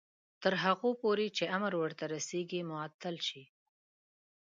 تر 0.41 0.53
هغو 0.63 0.89
پورې 1.01 1.27
چې 1.37 1.43
امر 1.55 1.73
ورته 1.81 2.03
رسیږي 2.13 2.61
معطل 2.69 3.15
شي. 3.27 3.43